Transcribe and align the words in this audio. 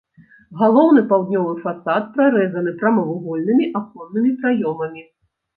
Галоўны 0.61 1.03
паўднёвы 1.11 1.53
фасад 1.65 2.09
прарэзаны 2.17 2.73
прамавугольнымі 2.81 3.71
аконнымі 3.81 4.35
праёмамі. 4.43 5.07